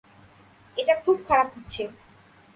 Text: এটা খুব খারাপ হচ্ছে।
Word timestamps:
এটা 0.77 0.93
খুব 1.05 1.17
খারাপ 1.27 1.47
হচ্ছে। 1.55 1.83